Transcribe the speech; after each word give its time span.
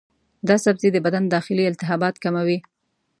دا 0.47 0.55
سبزی 0.65 0.89
د 0.93 0.97
بدن 1.05 1.23
داخلي 1.35 1.63
التهابات 1.67 2.15
کموي. 2.23 2.57